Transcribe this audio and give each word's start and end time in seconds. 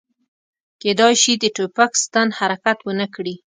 کیدای 0.81 1.13
شي 1.21 1.33
د 1.37 1.45
ټوپک 1.55 1.91
ستن 2.03 2.27
حرکت 2.39 2.77
ونه 2.83 3.07
کړي 3.15 3.35